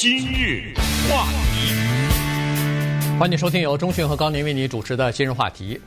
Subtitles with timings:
[0.00, 0.72] 今日
[1.10, 5.78] 话题，欢迎收听由中讯和高宁为你主持的今日话题。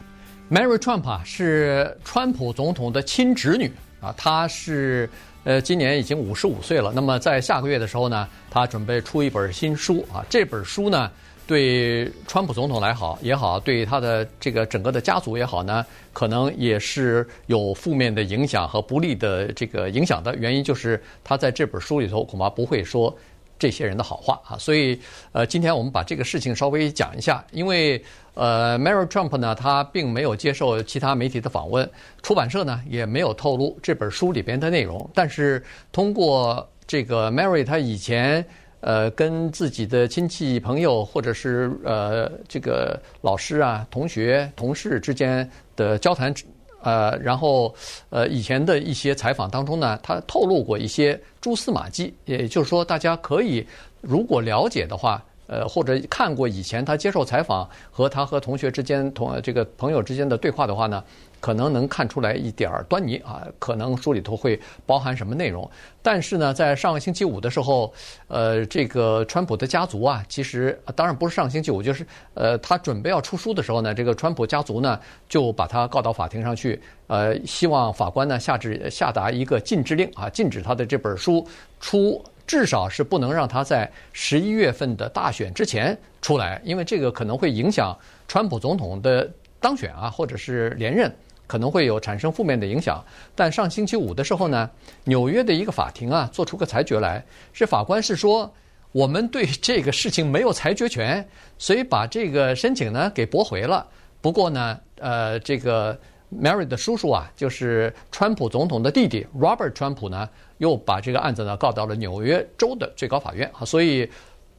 [0.51, 5.09] Mary Trump 啊，是川普总统的亲侄女啊，她是
[5.43, 6.91] 呃今年已经五十五岁了。
[6.93, 11.09] 那么在下个月的时候呢，她准备出一本新书啊，这本书呢。
[11.45, 23.13] 对川普总统来好也好，对他的这个整个的家族也好呢，可能也是有负面的影响和不利的这个影响的原因，就是他在这本书里头恐怕不会说
[23.57, 24.57] 这些人的好话啊。
[24.57, 24.99] 所以，
[25.31, 28.03] 呃，今天我们把这个事情稍微讲一下，因为
[28.33, 31.89] 呃，Mary Trump 呢，他并没有接受其他媒体的访问，
[32.21, 38.45] 出版社呢也没有透露这本书里边的内容，但是通过这个 Mary 他以前。
[38.85, 46.33] 呃，跟自己的亲戚朋友，或者是呃这个老师啊、同学、同事之间的交谈，
[46.83, 47.73] 呃，然后
[48.11, 53.65] 呃以前的一些采访当中呢，他透露过一些蛛丝马迹，也就是说，大家可以
[54.01, 55.23] 如果了解的话。
[55.45, 61.03] 呃，或者看过以前他接受采访和他和同学之间同这个朋友之间的对话的话呢，
[61.43, 63.45] 可能能看出来一点儿端倪啊。
[63.59, 65.69] 可能书里头会包含什么内容？
[66.01, 67.93] 但是呢，在上个星期五的时候，
[68.29, 81.45] 呃，这个川普的家族啊，其实当然不是上个星期五，就是呃，他准备要出书的时候呢，这个川普家族呢就把他告到法庭上去，呃，希望法官呢下旨下达一个禁制令啊，禁止他的这本书
[81.81, 82.23] 出。
[82.45, 91.09] 至少是不能让他在十一月份的大选之前出来，因为这个可能会影响川普总统的当选啊，或者是连任，
[91.47, 93.03] 可能会有产生负面的影响。
[93.35, 94.69] 但上星期五的时候呢，
[95.05, 98.53] 纽约的一个法庭啊，做出个裁决来，是法官是说，
[98.91, 101.27] 我们对这个事情没有裁决权，
[101.57, 103.85] 所以把这个申请呢给驳回了。
[104.21, 105.97] 不过呢，呃，这个。
[106.41, 110.27] Mary 的叔叔啊，就是川普总统的弟弟 Robert 川普呢，
[110.57, 113.63] 又把这个案子呢告到了纽约州的最高法院啊。
[113.63, 114.09] 所以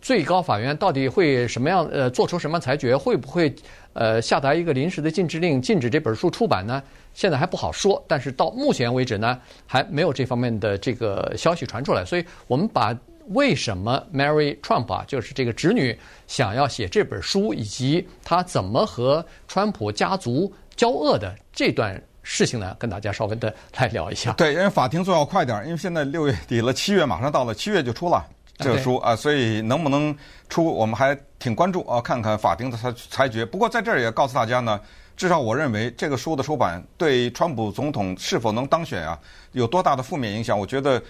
[0.04, 3.50] 最高法院到底会什么样呃做出什么裁决，会不会
[3.94, 6.82] 呃下达一个临时的禁制令，禁止这本书出版呢？
[7.14, 8.04] 现在还不好说。
[8.06, 12.04] 但是到目前为止呢，还没有这方面的这个消息传出来。
[12.04, 12.94] 所以我们把
[13.28, 20.52] 为什么 Mary Trump 啊，就是这个侄女想要写这本书，以及她怎么和川普家族。
[20.76, 24.32] 交恶的这段事情呢，跟大家稍微的来聊一下。
[24.32, 28.22] 对，因为法庭做要快点，因为现在六月底了，七月马上到了，七月就出了
[28.58, 30.16] 这个书啊，所以能不能
[30.48, 33.44] 出，我们还挺关注啊，看看法庭的裁裁决。
[33.44, 34.80] 不过在这儿也告诉大家呢，
[35.16, 39.18] 至少我认为这个书的出版对川普总统是否能当选啊，
[39.52, 40.58] 有多大的负面影响？
[40.58, 41.02] 我觉得，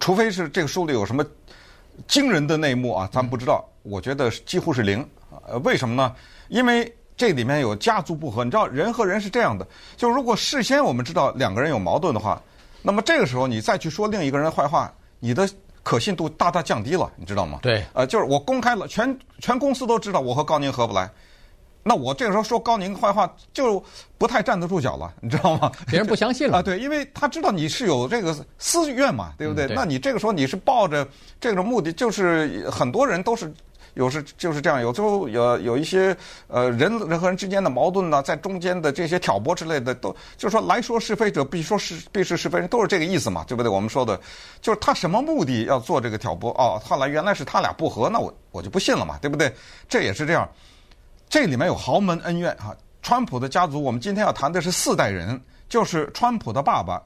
[0.00, 1.24] 除非是这个书里有什么
[2.06, 3.64] 惊人的内幕啊，咱不知道。
[3.82, 5.06] 我觉得几乎是零。
[5.46, 6.14] 呃，为什么呢？
[6.48, 6.92] 因为。
[7.18, 9.66] 这里面有家族不和，你知道人和人是这样的，
[9.96, 12.38] 就如果事先我们知道两个人有矛盾的话，
[12.82, 15.48] 那么这个时候你再去说另一个人的坏话，你的
[15.86, 17.60] 可信度大大降低了，你知道吗？
[17.62, 21.08] 对，呃，就是我公开了，全全公司都知道我和高宁合不来，
[21.84, 23.80] 那我这个时候说高宁坏话就
[24.18, 25.70] 不太站得住脚了，你知道吗？
[25.86, 29.66] 别人不相信了啊， 对，因为他知道你是有这个私怨嘛，对不对？
[29.66, 29.76] 嗯，对。
[29.76, 31.06] 那你这个时候你是抱着
[31.40, 33.54] 这种目的，就是很多人都是。
[33.96, 36.14] 有时就是这样，有时候有有一些
[36.48, 43.72] 呃人人和人之间的矛盾呢，在中间的这些挑拨之类的，都就是说来说是非者必说是必是是非人，都是这个意思嘛，对不对？
[43.72, 44.20] 我们说的，
[44.60, 46.50] 就是他什么目的要做这个挑拨？
[46.58, 49.50] 哦，后来原来是他俩不和，那我我就不信了嘛，对不对？
[49.88, 50.46] 这也是这样，
[51.30, 52.76] 这里面有豪门恩怨哈。
[53.00, 55.40] 川普的家族，我们今天要谈的是四代人，
[55.70, 57.02] 就是川普的爸爸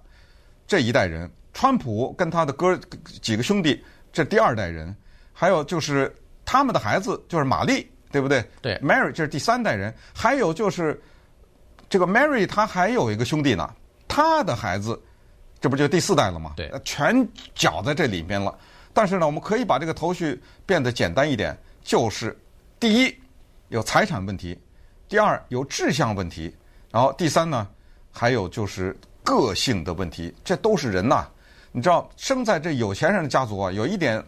[0.67, 2.77] 这一代人，川普跟他的哥
[3.23, 3.81] 几个兄弟
[4.13, 4.93] 这第二代人，
[5.33, 6.13] 还有就是。
[6.53, 8.45] 他们的孩子就是玛丽，对不对？
[8.61, 11.01] 对，Mary 这是第三代人，还有就是
[11.89, 13.73] 这个 Mary，她还有一个兄弟呢，
[14.09, 15.01] 他的孩子，
[15.61, 16.55] 这不就第四代了吗？
[16.57, 17.25] 对，全
[17.55, 18.53] 搅在这里面了。
[18.93, 22.37] 但是呢，我们可以把这个头绪变得简单一点，就是
[22.81, 23.17] 第一
[23.69, 24.61] 有财产问题，
[25.09, 26.53] 第二有志向问题，
[26.91, 27.69] 然后第三呢，
[28.11, 31.29] 还有就是个性的问题，这都是人呐。
[31.71, 34.21] 你知道，生在这有钱人的家族啊，有一点。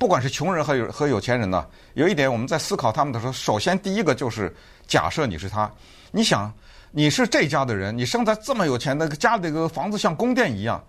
[0.00, 4.50] 不管是穷人和有和有钱人呢，有一点我们在思考他们的时候，首先第一个就是
[4.86, 5.70] 假设你是他，
[6.10, 6.50] 你想
[6.90, 10.82] 你是这家的人，你生在这么有钱的家里，的房子像宫殿一样，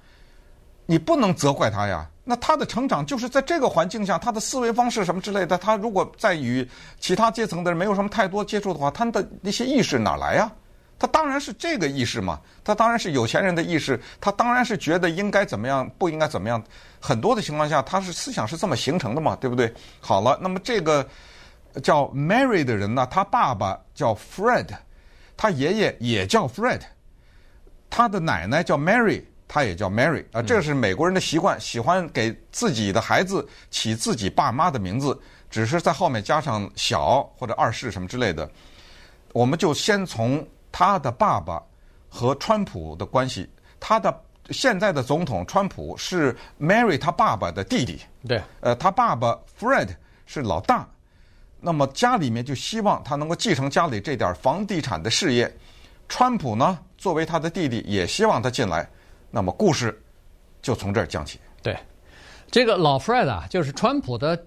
[0.86, 2.08] 你不能责怪他呀。
[2.24, 6.66] 那他的成长就是在这个环境下，他的思维方式什么之类的，他如果在与
[6.98, 10.50] 其他阶层的人没有什么太多接触的话，他的那些意识哪来呀？
[11.02, 16.64] 他当然是这个意识嘛，他当然是有钱人的意识，他当然是觉得应该怎么样，不应该怎么样。
[17.00, 19.74] 很多的情况下，他是思想是这么形成的嘛，对不对？
[20.00, 21.04] 好了，那么这个
[21.82, 24.68] 叫 Mary 的人呢，他爸爸叫 Fred，
[25.36, 26.82] 他爷爷也叫 Fred，
[27.90, 35.20] 他的奶奶叫 Mary，他也叫 Mary 啊，这是美国人的习惯，喜欢给自己的孩子起自己爸妈的名字，
[35.50, 38.48] 只是在后面加上小或者二世什么之类的。
[39.34, 41.62] 我们就先从他的爸爸
[42.10, 44.14] 和川普的关系，他的
[44.50, 49.90] 现在的总统川普是 Mary 他爸爸的弟弟，对，呃，他爸爸 Fred
[50.26, 50.88] 是老大，
[51.60, 55.54] 那么家里面就希望他能够继承家里这点房地产的事业。
[56.10, 58.86] 川普呢，作为他的弟弟，也希望他进来。
[59.30, 59.98] 那么故事
[60.62, 61.40] 就从这儿讲起。
[61.64, 61.78] 对，
[62.50, 64.38] 这个老 Fred 啊，就是川普的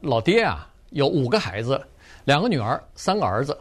[0.00, 1.78] 老爹啊，有五个孩子，
[2.24, 3.58] 两个女儿，三个儿子。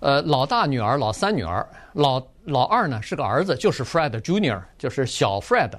[0.00, 5.70] 呃，老大女儿，老三女儿，老老二呢是个儿子，就是 Fred Junior，就是小 Fred。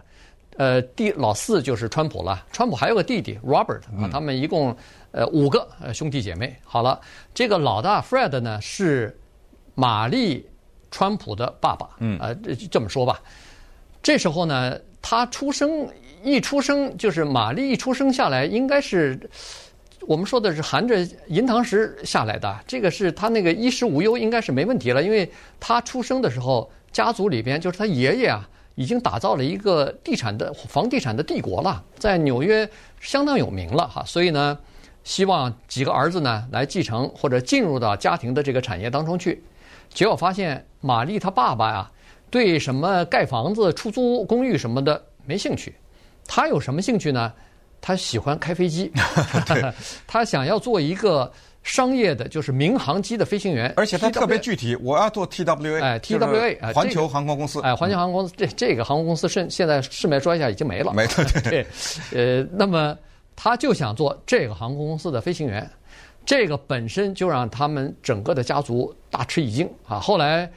[0.57, 4.75] 呃，第老四就是川普了，川普还有个弟弟 Robert 啊，他们一共
[5.11, 6.55] 呃五个呃兄弟姐妹。
[6.63, 6.99] 好了，
[7.33, 9.17] 这个老大 Fred 呢是
[9.73, 10.47] 玛丽
[10.91, 12.35] 川普的爸爸，嗯，呃，
[12.69, 13.19] 这么说吧，
[14.03, 15.87] 这时候呢，他出生
[16.21, 19.19] 一出生就是玛丽一出生下来，应该是。
[20.07, 25.01] 我们说的是含着银糖石下来的，这个是他那个衣食无忧，应该是没问题了。
[25.01, 32.67] 因为他出生的时候，家族里边就是他爷爷啊，已经打造了一个地产的房地产的帝国了，在纽约
[32.99, 34.03] 相当有名了哈。
[34.05, 34.57] 所以呢，
[35.03, 39.43] 希望几个儿子呢来继承或者进入到家庭的这个产业当中去。
[39.93, 41.91] 结果发现玛丽她爸爸呀，
[42.31, 45.75] 对什么盖房子、出租公寓什么的没兴趣，
[46.25, 47.31] 他有什么兴趣呢？
[47.81, 48.91] 他喜欢开飞机，
[50.07, 51.31] 他想要做一个
[51.63, 53.73] 商业的，就是民航机的飞行员。
[53.75, 57.59] 而且他特别具体，我要做 TWA，哎，TWA，环球航空公司。
[57.61, 60.93] 哎，环球航空公司，这这个航空公司现现在市面说一下已经没了。
[60.93, 61.09] 没了，
[61.43, 61.65] 对
[62.13, 62.41] 对。
[62.41, 62.95] 呃，那么
[63.35, 65.67] 他就想做这个航空公司的飞行员，
[66.23, 69.99] 这个本身就让他们整个的家族大吃一惊啊。
[69.99, 70.47] 后来。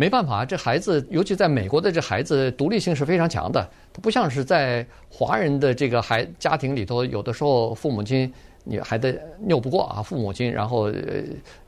[0.00, 3.68] 没办法，这孩子，尤其在美国的这孩子，独立性是非常强的。
[3.92, 10.94] 他不像是在华人的这个孩家庭里头，有的时候父母亲你还得拗不过啊，父母亲，然后呃，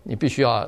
[0.05, 0.65] 你必须要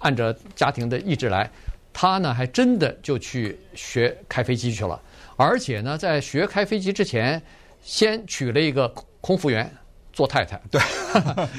[0.00, 1.48] 按照家庭的意志来。
[1.92, 5.00] 他呢，还真的就去学开飞机去了，
[5.36, 7.40] 而且呢，在学开飞机之前，
[7.80, 9.70] 先娶了一个空服员
[10.12, 10.60] 做太太。
[10.68, 10.80] 对，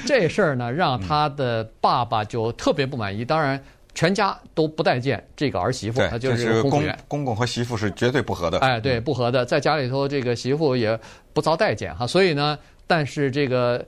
[0.04, 3.24] 这事儿呢，让他的爸爸就特别不满意。
[3.24, 3.58] 当然。
[3.94, 8.58] 全家都不待见这个儿媳妇，他就是公公公和媳妇是绝对不和的。
[8.58, 10.98] 哎，对，不和的，在家里头这个媳妇也
[11.32, 12.06] 不遭待见哈。
[12.06, 13.84] 所以呢，但是这个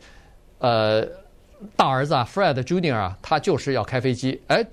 [0.58, 1.06] 呃
[1.74, 4.64] 大儿子啊，Fred Junior 啊，他就是要开飞机，哎，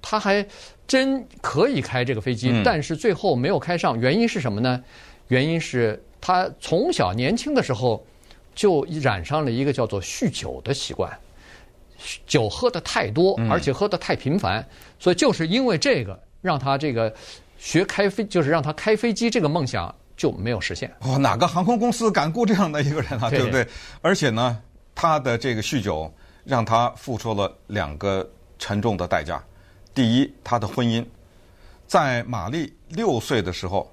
[0.00, 0.46] 他还
[0.86, 4.82] 真可以开这个飞机，但是最后没有开上，原因是什么呢？
[5.26, 8.02] 原因是他从小年轻的时候
[8.54, 11.10] 就染上了一个叫做酗酒的习惯。
[12.26, 14.66] 酒喝的太多，而且喝的太频繁，嗯、
[14.98, 17.12] 所以就是因为这个，让他这个
[17.58, 20.92] 学开飞，就是让他开飞机这个梦想就没有实现。
[21.00, 23.28] 哦，哪个航空公司敢雇这样的一个人啊？
[23.28, 23.66] 对不对？
[24.00, 24.60] 而且呢，
[24.94, 26.12] 他的这个酗酒
[26.44, 28.28] 让他付出了两个
[28.58, 29.42] 沉重的代价。
[29.94, 31.04] 第一，他的婚姻
[31.86, 33.92] 在玛丽六岁的时候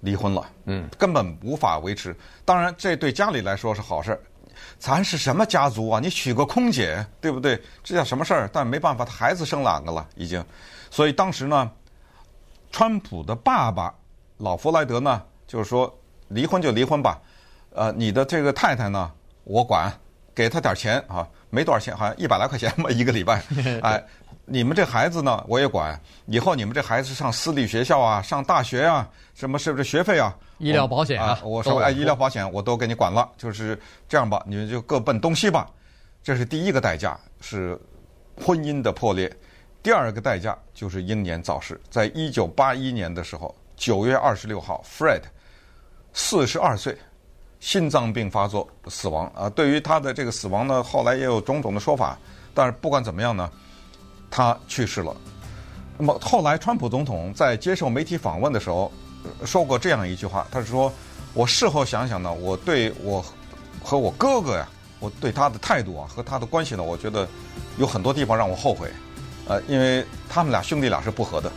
[0.00, 2.16] 离婚了，嗯，根本无法维持。
[2.44, 4.18] 当然，这对家里来说是好事。
[4.78, 6.00] 咱是什么家族啊？
[6.00, 7.60] 你娶个空姐，对不对？
[7.82, 8.50] 这叫什么事儿？
[8.52, 10.44] 但没办法，他孩子生两个了，已经。
[10.90, 11.70] 所以当时呢，
[12.70, 13.94] 川普的爸爸
[14.38, 15.92] 老弗莱德呢，就是说
[16.28, 17.20] 离婚就离婚吧。
[17.70, 19.10] 呃，你的这个太太呢，
[19.42, 19.92] 我管，
[20.34, 23.42] 给他点钱啊，没多少钱，好像一百来块钱吧，一个礼拜。
[23.82, 24.04] 哎，
[24.46, 25.98] 你们这孩子呢，我也管。
[26.26, 30.36] 以后你们这孩子上私立学校啊，上大学啊，什么是不是学费啊？
[30.58, 35.68] 医疗保险啊，我说哎，医疗保险我都给你管了，就是这样吧，你们就各奔东西吧。
[36.22, 37.78] 这是第一个代价，是
[38.36, 39.34] 婚姻的破裂。
[39.82, 41.78] 第二个代价就是英年早逝。
[41.90, 45.20] 在一九八一年的时候，九月二十六号，Fred
[46.14, 46.96] 四十二岁，
[47.60, 49.26] 心脏病发作死亡。
[49.34, 52.18] 啊，对于他的这个死亡呢，后来也有种种的说法。
[52.54, 53.50] 但是不管怎么样呢，
[54.30, 55.14] 他去世了。
[55.96, 58.92] 那么后来，川普总统在接受媒体访问的时候。
[59.42, 60.92] 说过这样一句话，他是说
[61.32, 63.24] ：“我事后想想呢，我对我
[63.82, 64.68] 和我哥哥呀，
[65.00, 67.26] 我对他的态度啊，和他的关系呢，我觉得
[67.78, 68.92] 有很多地方让我后悔。
[69.48, 71.50] 呃，因为他们俩兄弟俩是不和的，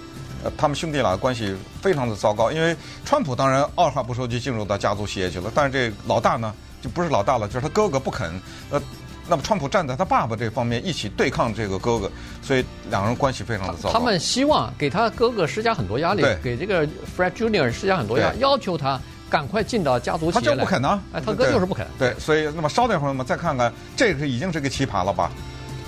[0.45, 2.49] 呃，他们兄弟俩关系非常的糟糕。
[2.49, 8.31] 因为川普当然二话不说就进入到家族企业去了，但是这老大呢，就不是老大了，就是他哥哥不肯。
[8.69, 8.81] 呃。”
[9.29, 13.93] 那么，川普站在他爸爸这方面一起对抗这个哥哥，所以两人关系非常的糟糕。
[13.93, 20.45] 他们希望给他哥哥施加很多压力，给这个 Fred Junior 施加很多压力，要求他赶快进到家族企业。
[20.45, 21.01] 他就不肯呢？
[21.13, 21.85] 哎，他哥就是不肯。
[21.99, 25.31] 对，所以那么稍等一会儿，我们再看看这个已经是个奇葩了吧？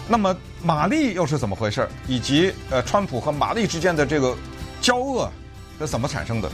[0.08, 1.88] 那么玛丽又是怎么回事？
[2.08, 4.36] 以及呃，川普和玛丽之间的这个
[4.82, 5.32] 交恶
[5.80, 6.50] 是怎么产生的？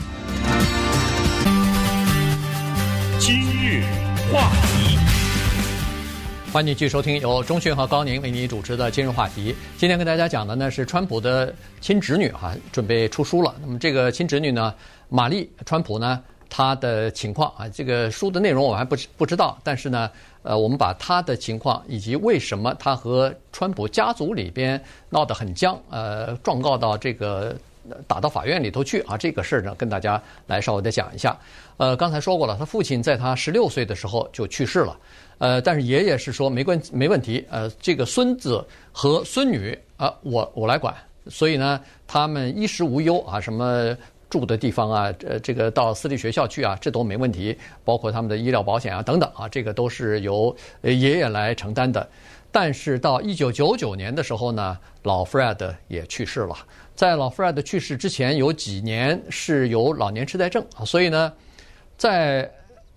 [3.18, 3.82] 今日
[4.30, 4.98] 话题，
[6.56, 9.54] 欢迎继续收听由钟迅和高宁为你主持的今日话题。
[9.76, 13.54] 今天跟大家讲的呢是川普的亲侄女哈、啊，准备出书了。
[13.60, 14.74] 那么这个亲侄女呢，
[15.10, 20.10] 玛丽川普呢，她的情况啊，这个书的内容我还不不知道，但是呢，
[20.44, 27.54] 呃，我们把她的情况以及为什么她和川普家族里边闹得很僵，呃，状告到这个。
[28.06, 29.16] 打到法院里头去啊！
[29.16, 31.36] 这个事儿呢，跟大家来稍微的讲一下。
[31.76, 34.96] 呃，刚才说过了，他父亲在他十六岁的时候就去世了。
[35.38, 37.44] 呃，但是爷爷是说没关没问题。
[37.50, 40.94] 呃，这个孙子和孙女啊、我我来管。
[41.28, 43.96] 所以呢，他们衣食无忧啊，什么
[44.30, 47.56] 住的地方啊，呃，这个到私立学校去啊，这都没问题。
[47.84, 52.08] 包括他们的医疗保险啊等等啊，这个都是由爷爷来承担的。
[52.52, 56.56] 但是到一九九九年的时候呢，老 Fred 也去世了。
[56.96, 61.30] 在老 Fred 去世之前，有几年是有老年痴呆症啊，所以呢，
[61.98, 62.50] 在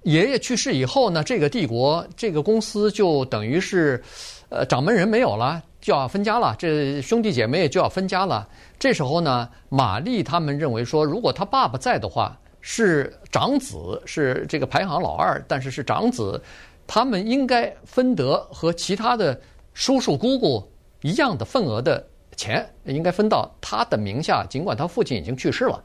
[0.04, 4.02] 爷爷去世以后呢，这个帝国这个公司就等于是，
[4.48, 8.48] 呃，掌门人没有了，就要分家了，这兄弟姐妹也就要分家了。
[8.80, 16.42] 这时候呢，玛丽他们认为说，如果他爸爸在的话，是长子，是这个排行老二，但是是长子，
[16.88, 19.38] 他们应该分得和其他的
[19.74, 20.66] 叔叔姑姑
[21.02, 22.02] 一样的份额的。
[22.40, 25.84] 钱应该分到他的名下，尽管他父亲已经去世了，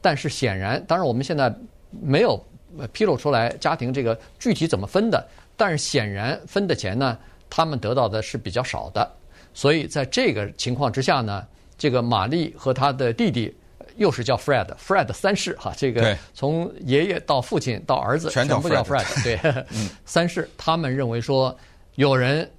[0.00, 1.54] 但是显然，当然我们现在
[1.90, 2.44] 没有
[2.92, 7.16] 披露出来家庭这个具体怎么分的，但是显然分的钱呢，
[7.48, 9.08] 他们得到的是比较少的，
[9.54, 11.46] 所以在这个情况之下呢，
[11.78, 13.56] 这个玛丽和他的弟弟
[13.94, 19.38] 又是叫 Fred，Fred 三世哈，这个从爷爷到父亲到儿子全部叫 Fred，对
[20.04, 21.56] 三世，他们认为说
[21.94, 22.50] 有人。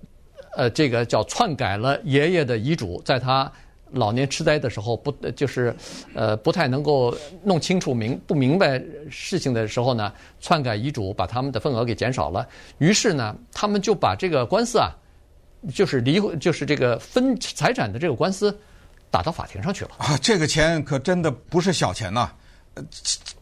[0.57, 3.49] 呃，这个叫篡改了爷爷的遗嘱，在他
[3.91, 5.73] 老年痴呆的时候，不就是，
[6.15, 12.47] 呃，不太能够弄清楚明不明白事情的时候呢，篡改遗嘱，把他们的份额给减少了。
[12.79, 14.89] 于是呢，他们就把这个官司啊，
[15.71, 18.59] 就是离婚，就是这个分财产的这个官司，
[19.11, 19.91] 打到法庭上去了。
[19.99, 22.31] 啊，这个钱可真的不是小钱呐，
[22.73, 22.83] 呃，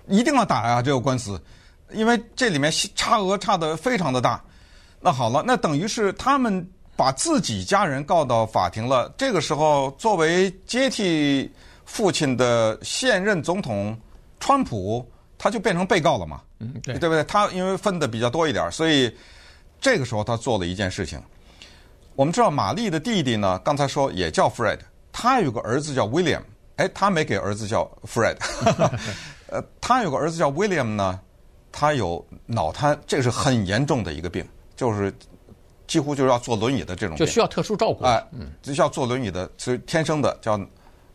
[0.10, 1.42] 一定要打呀，这个官司，
[1.94, 4.44] 因为这里面差额差得非常的大。
[5.00, 6.70] 那好了，那等于是他们。
[6.96, 9.14] 把自己家人告到法庭了。
[9.18, 11.52] 这个时候，作为接替
[11.84, 13.98] 父亲的现任总统
[14.40, 15.06] 川普，
[15.38, 16.42] 他就变成被告了嘛？
[16.60, 17.24] 嗯，对，对不对？
[17.26, 19.14] 他因为分的比较多一点，所以
[19.82, 21.22] 这个时候他做了一件事情。
[22.16, 24.80] 我们知道玛丽的弟弟呢，刚才说也叫 Fred，
[25.12, 26.42] 他有个儿子叫 William。
[26.78, 28.38] 哎，他没给儿子叫 Fred。
[29.48, 31.20] 呃，他有个儿子叫 William 呢，
[31.72, 34.48] 他有脑瘫，这个是很严重的一个病，
[34.78, 35.14] 就是。
[35.88, 38.04] 几乎就是要坐轮椅的这种，就需要特殊照顾。
[38.06, 40.60] 哎，嗯，就需要坐轮椅的，所以天生的叫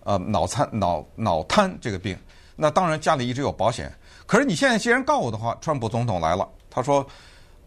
[0.05, 2.17] 呃脑残脑脑瘫这个病。
[2.57, 3.93] 那当然家里一直有保险。
[4.27, 7.05] 可是你现在既然告我的话，川普总统来了，他说：“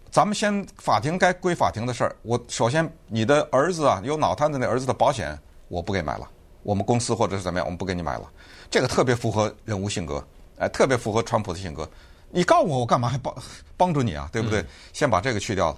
[0.09, 2.15] 咱们先法庭该归法庭的事儿。
[2.21, 6.29] 我首先你的儿子啊，有脑瘫的那儿子的保险我不给买了，
[6.61, 8.31] 我们公司或者是怎么样，我们不给你买了。
[8.69, 10.25] 这个特别符合人物性格，
[10.57, 11.89] 哎，特别符合川普的性格。
[12.29, 13.35] 你告我，我干嘛还帮
[13.75, 14.29] 帮助你啊？
[14.31, 14.61] 对不对？
[14.61, 15.77] 嗯，先把这个去掉了。”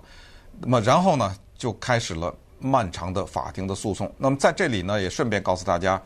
[0.60, 4.12] 那么然后呢，就开始了漫长的法庭的诉讼。
[4.18, 6.02] 那么在这里呢，也顺便告诉大家，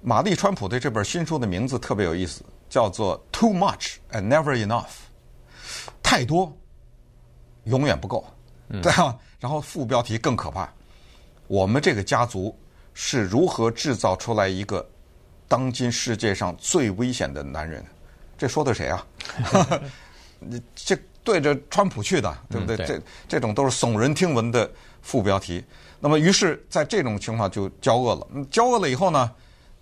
[0.00, 4.84] 玛丽川普对这本新书的名字特别有意思，叫做 “Too Much and Never Enough”，
[6.02, 6.56] 太多，
[7.64, 8.24] 永远不够，
[8.82, 9.18] 对吧？
[9.40, 10.68] 然后副标题更可怕，
[11.46, 12.56] 我们这个家族
[12.92, 14.86] 是如何制造出来一个
[15.48, 17.84] 当今世界上最危险的男人？
[18.36, 19.06] 这说的谁啊？
[20.38, 20.96] 你 这。
[21.24, 22.76] 对着川普去的，对不对？
[22.76, 24.70] 嗯、对这这种都是耸人听闻的
[25.02, 25.64] 副标题。
[25.98, 28.26] 那么，于是在这种情况就交恶了。
[28.50, 29.30] 交恶了以后呢，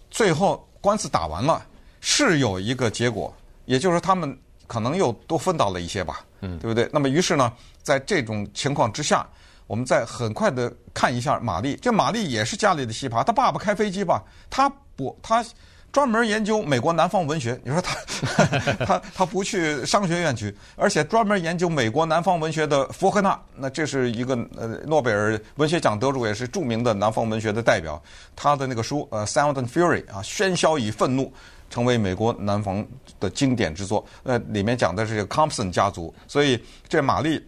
[0.09, 1.61] 最后官司打完了，
[2.01, 3.35] 是有一个结果，
[3.65, 6.89] 也就是说他们可能又多分到了一些吧，嗯，对不对？
[6.93, 9.29] 那么，于是呢，在这种情况之下，
[9.67, 11.77] 我们再很快的看一下玛丽。
[11.83, 15.45] 这玛丽也是家里的奇葩，她爸爸开飞机吧，她不，她。
[15.93, 17.95] 专门研究美国南方文学， 你说他
[18.87, 28.03] 他他不去商学院去，而且专门研究美国南方文学的福克纳，那这是一个呃诺贝尔文学奖得主，也是著名的南方文学的代表。
[28.35, 31.31] 他的那个书呃《Sound and Fury》啊，喧嚣与愤怒，
[31.69, 32.85] 成为美国南方
[33.21, 34.03] 的经典之作。
[34.23, 36.59] 呃，里面讲的是这个 Compson 家族，所以
[36.89, 37.39] 这玛丽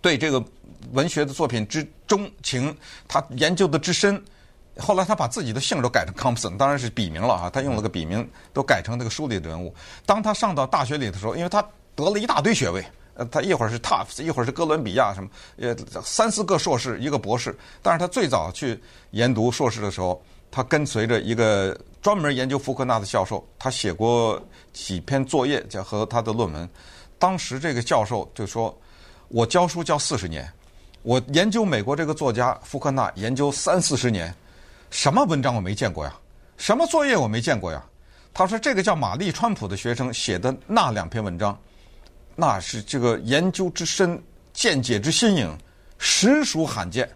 [0.00, 0.42] 对这个
[0.90, 2.76] 文学的作品之钟情，
[3.06, 4.20] 他研究的之深。
[4.78, 7.50] 后来他把自己的姓都改成 Compson，当然是笔名了啊。
[7.50, 9.74] 他用了个笔名，都改成那个书里的人物。
[10.06, 11.62] 当他上到大学里的时候，因为他
[11.94, 17.56] 得了一大堆学位，呃，他一会儿是 Tufts，一会儿是哥伦比亚什么，呃，三四个硕士，一个博士。
[17.82, 26.68] 但是他最早去研读硕士的时候，他跟随着一个专门研究福克纳的教授，他写过几篇作业，叫和他的论文。
[27.18, 28.76] 当时这个教授就说
[29.28, 30.50] ：“我教书教四十年，
[31.02, 34.34] 我研究美国这个作家福克纳研究三四十年，
[34.92, 36.14] 什么文章我没见过呀？
[36.58, 37.82] 什么作业我没见过呀？”
[38.32, 41.58] 他说：“这个叫玛丽川普的学生写的那两篇文章，
[42.36, 44.22] 那是这个研究之深、
[44.52, 45.58] 见解之新颖，
[45.98, 47.10] 实属罕见。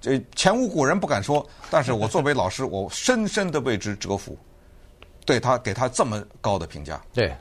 [0.00, 1.48] 这前无古人不敢说。
[1.70, 4.36] 但是我作为老师，我深深的为之折服。
[5.24, 7.00] 对他给他这么高的评价。
[7.12, 7.34] 对，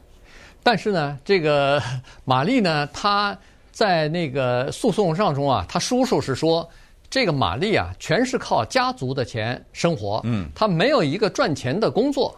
[0.63, 1.81] 但是呢，这个
[2.23, 3.37] 玛丽呢，她
[3.71, 6.67] 在那个诉讼上中啊，她叔叔是说，
[7.13, 10.19] 这个玛丽啊，全是靠家族的钱生活。
[10.23, 12.35] 嗯，她没有一个赚钱的工作。”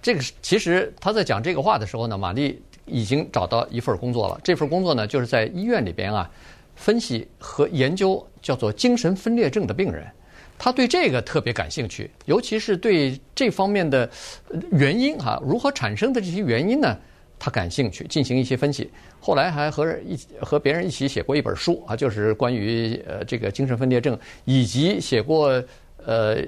[0.00, 4.40] 这个其实她在讲这个话的时候呢，玛丽已经找到一份工作了。
[4.42, 6.30] 这份工作呢，就是在医院里边啊，
[6.76, 10.06] 分析和研究叫做精神分裂症的病人。
[10.56, 14.08] 他对这个特别感兴趣，尤其是对这方面的
[14.72, 16.96] 原因哈，如何产生的这些原因呢，
[17.38, 18.90] 他感兴趣，进行一些分析。
[19.20, 25.62] 后来还和人一和别人一起写过一本书啊，就是关于呃这个精神分裂症，以及写过
[26.04, 26.38] 呃。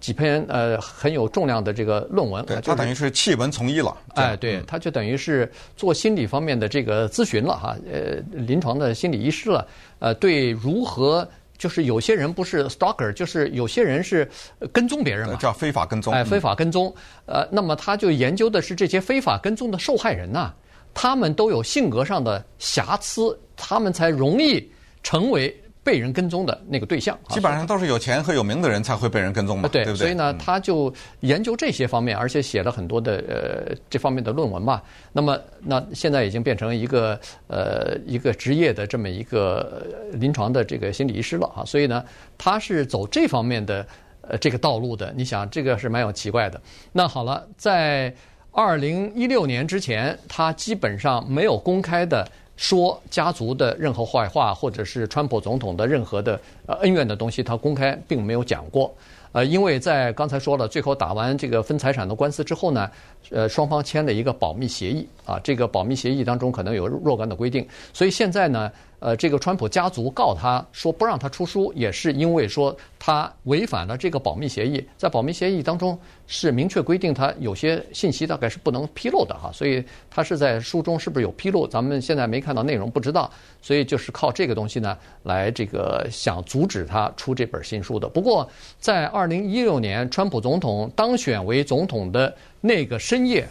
[0.00, 3.96] 几篇呃很有重量的这个论文，对，他等于是弃文从医了。
[4.16, 9.64] 哎，对，他就等于是做心理方面的这个咨询了哈，呃，临床的心理医师了。
[10.00, 11.26] 呃，对，如何
[11.60, 14.26] 就是有些人不是 stalker，就是有些人是
[14.72, 16.14] 跟踪别人嘛，叫非法跟踪。
[16.14, 16.92] 哎，非法跟踪。
[17.26, 20.50] 呃，那么他就研究的是这些非法跟踪的受害人呐，
[20.94, 25.54] 他们都有性格上的瑕疵，他们才容易成为。
[25.82, 29.96] 被人跟踪的那个对象，基本上都是有钱和有名的人才会被人跟踪嘛，对不对？
[29.96, 34.82] 所以呢，他就研究这些方面，而且写了很多的呃这方面的论文嘛。
[35.12, 41.64] 那么，那现在已经变成一个呃一个职业的这么一个临床的这个心理医师了啊。
[41.64, 42.04] 所以呢，
[42.36, 43.86] 他是走这方面的
[44.20, 45.10] 呃这个道路的。
[45.16, 46.60] 你想，这个是蛮有奇怪的。
[46.92, 48.14] 那好了，在
[48.52, 52.28] 二零一六年之前，他基本上没有公开的。
[52.60, 58.94] 说家族的任何坏话，或者是川普总统的任何的呃恩怨的东西，他公开并没有讲过。
[59.32, 62.90] 呃，因为在刚才说了，最后打完这个分财产的官司之后呢，
[63.30, 68.70] 呃，双方签了一个保密协议啊，这个保密协议当中可能有若干的规定，所以现在呢。
[69.00, 74.86] 呃，这个川普家族告他说不让他出书，也是因为说他违反了这个保密协议。
[74.96, 79.50] 在保密协议当中是明确规定，他有些信息大概是不能披露的哈。
[79.52, 83.30] 所以他是在书中是不是有披露，咱们现在没看到内容，不知道。
[83.62, 88.06] 所以就是靠这个东西呢，来这个想阻止他出这本新书的。
[88.06, 93.48] 不过在二零一六年川普总统当选为总统的那个深夜。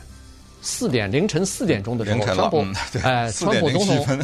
[0.62, 2.65] 四点凌晨四点钟的时候，川普
[3.02, 4.19] 哎，川普总统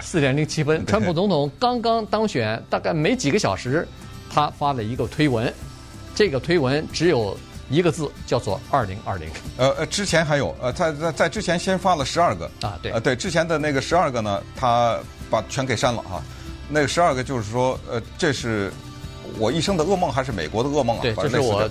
[0.00, 3.86] 四点零七分，川普总统刚刚当选，大概没几个小时，
[4.32, 5.52] 他发了一个推文，
[6.14, 7.36] 这个推文只有
[7.68, 9.28] 一个字，叫做“二零二零”。
[9.58, 14.98] 呃呃，之前还有呃，在在在之前先发了十二个啊，对，呃对，之前的那个十二个呢，他
[15.28, 16.22] 把全给删了啊。
[16.68, 18.72] 那个十二个就是说，呃，这是
[19.38, 21.02] 我一生的噩梦，还是美国的噩梦啊？
[21.02, 21.68] 对，这是我。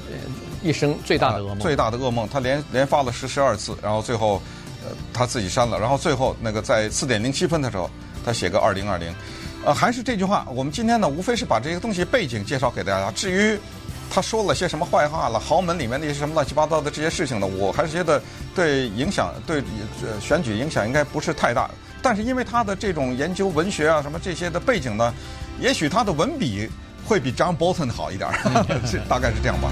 [0.62, 4.42] 一生最大的噩梦，最大的噩梦，他连连发了十十二次，然后最后，
[4.84, 7.90] 呃，他自己删了，然后最后那个在四点零七分的时候，
[8.26, 9.14] 他写个二零二零，
[9.64, 13.12] 呃，还是这句话，我们今天呢，无非是把这个东西背景介绍给大家。
[13.12, 13.60] 至于
[14.12, 18.22] 他说了些什么坏话了，豪门里面那些什么乱七八糟的这些事情呢，我还是觉得
[18.56, 19.64] 对影响对
[20.20, 21.70] 选举影响应该不是太大。
[22.02, 25.14] 但是因为他的这种研究文学啊什么这些的背景呢，
[25.60, 26.68] 也许他的文笔
[27.06, 28.32] 会比 John Bolton 好一点，
[28.86, 29.70] 是大概是这样吧。